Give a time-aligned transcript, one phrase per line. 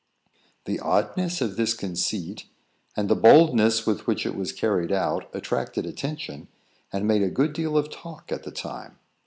[0.65, 2.45] The oddness of this conceit,
[2.97, 6.47] and the boldness with which it was carried out, attracted attention,
[6.91, 8.97] and made a good deal of talk at the time.